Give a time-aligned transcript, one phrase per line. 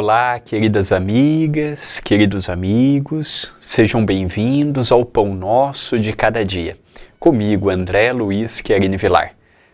[0.00, 6.76] Olá, queridas amigas, queridos amigos, sejam bem-vindos ao Pão Nosso de Cada Dia.
[7.18, 9.32] Comigo, André Luiz Querini Vilar.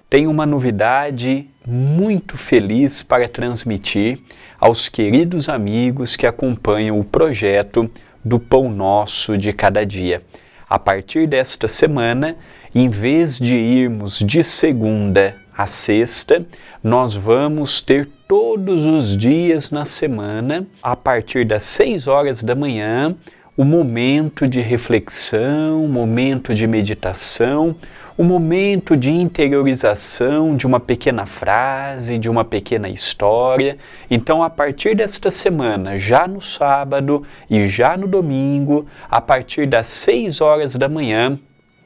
[0.09, 4.19] Tenho uma novidade muito feliz para transmitir
[4.59, 7.91] aos queridos amigos que acompanham o projeto
[8.25, 10.23] do Pão Nosso de Cada Dia.
[10.66, 12.34] A partir desta semana,
[12.75, 16.45] em vez de irmos de segunda a sexta,
[16.83, 23.15] nós vamos ter todos os dias na semana, a partir das 6 horas da manhã,
[23.57, 27.77] o momento de reflexão, momento de meditação,
[28.17, 33.77] o momento de interiorização de uma pequena frase, de uma pequena história.
[34.11, 39.87] Então, a partir desta semana, já no sábado e já no domingo, a partir das
[39.89, 41.39] 6 horas da manhã,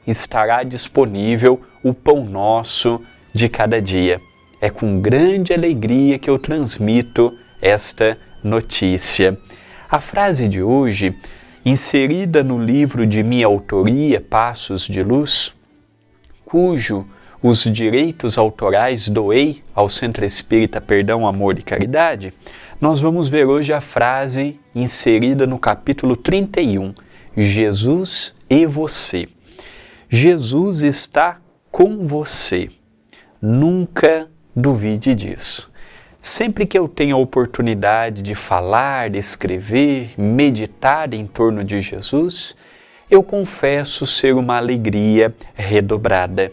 [0.05, 3.01] estará disponível o Pão Nosso
[3.33, 4.19] de cada dia.
[4.61, 9.37] É com grande alegria que eu transmito esta notícia.
[9.89, 11.15] A frase de hoje,
[11.65, 15.53] inserida no livro de minha autoria, Passos de Luz,
[16.45, 17.05] cujo
[17.41, 22.33] os direitos autorais doei ao Centro Espírita Perdão, Amor e Caridade,
[22.81, 26.93] nós vamos ver hoje a frase inserida no capítulo 31,
[27.35, 29.27] Jesus e você.
[30.09, 31.39] Jesus está
[31.71, 32.69] com você.
[33.41, 35.71] Nunca duvide disso.
[36.19, 42.57] Sempre que eu tenho a oportunidade de falar, escrever, meditar em torno de Jesus,
[43.09, 46.51] eu confesso ser uma alegria redobrada.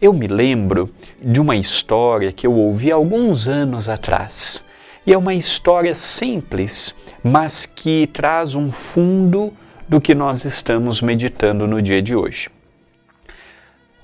[0.00, 4.62] Eu me lembro de uma história que eu ouvi alguns anos atrás.
[5.06, 9.54] E é uma história simples, mas que traz um fundo
[9.88, 12.50] do que nós estamos meditando no dia de hoje.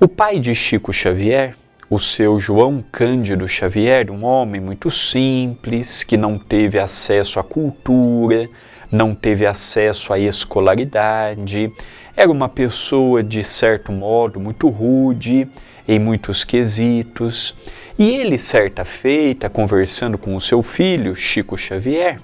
[0.00, 1.55] O pai de Chico Xavier
[1.94, 8.48] o seu João Cândido Xavier, um homem muito simples, que não teve acesso à cultura,
[8.90, 11.72] não teve acesso à escolaridade,
[12.16, 15.46] era uma pessoa de certo modo muito rude
[15.86, 17.56] em muitos quesitos.
[17.96, 22.18] E ele, certa feita, conversando com o seu filho, Chico Xavier,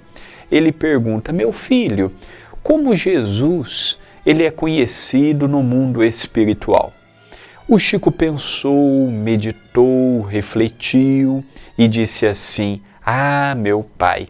[0.51, 2.13] ele pergunta: Meu filho,
[2.61, 6.93] como Jesus ele é conhecido no mundo espiritual?
[7.73, 11.45] O Chico pensou, meditou, refletiu
[11.79, 14.27] e disse assim: Ah, meu pai,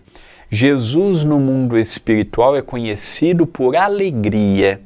[0.50, 4.82] Jesus no mundo espiritual é conhecido por alegria,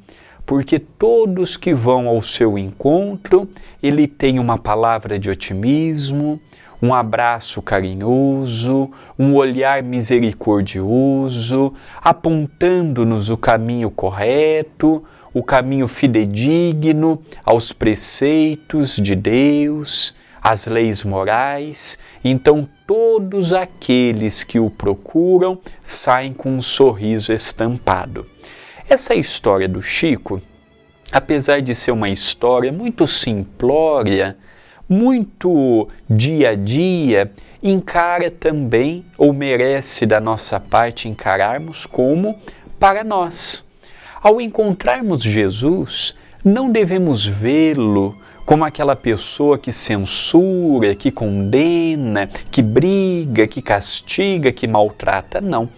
[0.47, 3.48] porque todos que vão ao seu encontro,
[3.82, 6.41] ele tem uma palavra de otimismo,
[6.84, 11.72] um abraço carinhoso, um olhar misericordioso,
[12.03, 15.03] apontando-nos o caminho correto,
[15.33, 24.69] o caminho fidedigno aos preceitos de Deus, às leis morais, então todos aqueles que o
[24.69, 28.27] procuram saem com um sorriso estampado.
[28.87, 30.39] Essa história do Chico,
[31.11, 34.37] apesar de ser uma história muito simplória,
[34.89, 42.39] muito dia a dia, encara também, ou merece da nossa parte encararmos como
[42.78, 43.65] para nós.
[44.23, 53.47] Ao encontrarmos Jesus, não devemos vê-lo como aquela pessoa que censura, que condena, que briga,
[53.47, 55.41] que castiga, que maltrata.
[55.41, 55.69] Não.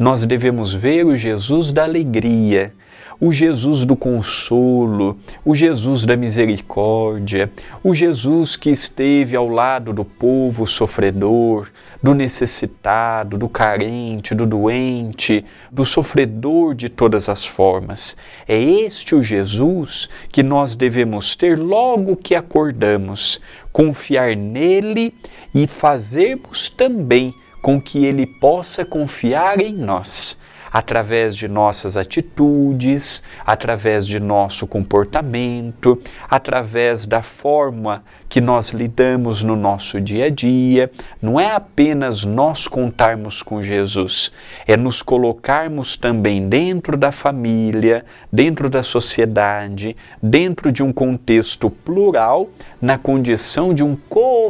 [0.00, 2.72] Nós devemos ver o Jesus da alegria,
[3.20, 7.52] o Jesus do consolo, o Jesus da misericórdia,
[7.84, 11.68] o Jesus que esteve ao lado do povo sofredor,
[12.02, 18.16] do necessitado, do carente, do doente, do sofredor de todas as formas.
[18.48, 23.38] É este o Jesus que nós devemos ter logo que acordamos,
[23.70, 25.12] confiar nele
[25.54, 30.38] e fazermos também com que ele possa confiar em nós
[30.72, 39.56] através de nossas atitudes, através de nosso comportamento, através da forma que nós lidamos no
[39.56, 40.90] nosso dia a dia.
[41.20, 44.30] Não é apenas nós contarmos com Jesus,
[44.66, 52.48] é nos colocarmos também dentro da família, dentro da sociedade, dentro de um contexto plural,
[52.80, 53.96] na condição de um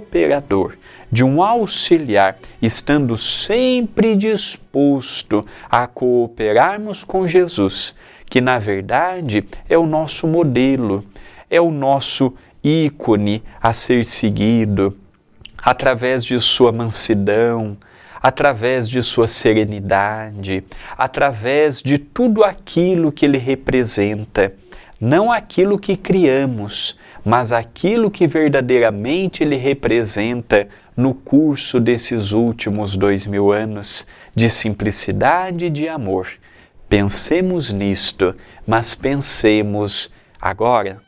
[0.00, 0.76] cooperador
[1.12, 7.94] de um auxiliar, estando sempre disposto a cooperarmos com Jesus,
[8.26, 11.05] que na verdade é o nosso modelo,
[11.50, 12.32] é o nosso
[12.62, 14.97] ícone a ser seguido,
[15.62, 17.76] através de sua mansidão,
[18.23, 20.62] através de sua serenidade,
[20.96, 24.53] através de tudo aquilo que ele representa
[25.00, 33.26] não aquilo que criamos, mas aquilo que verdadeiramente ele representa no curso desses últimos dois
[33.26, 36.29] mil anos de simplicidade e de amor.
[36.88, 38.35] Pensemos nisto,
[38.67, 41.00] mas pensemos agora.